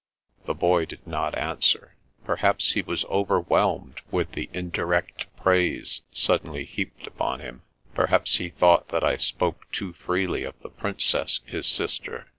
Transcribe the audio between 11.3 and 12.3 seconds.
his sister.